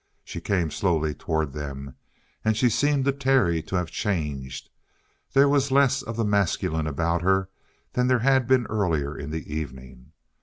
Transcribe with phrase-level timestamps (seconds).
[0.23, 1.93] She came slowly toward them.
[2.43, 4.71] And she seemed to Terry to have changed.
[5.33, 7.49] There was less of the masculine about her
[7.93, 10.13] than there had been earlier in the evening.